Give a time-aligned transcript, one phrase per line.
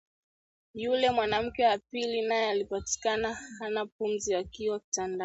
[0.73, 5.19] Yule mwanamke wa pili naye alipatikana hana pumzi akiwa kitandani